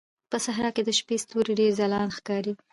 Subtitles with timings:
[0.29, 2.53] په صحراء کې د شپې ستوري ډېر ځلانده ښکاري.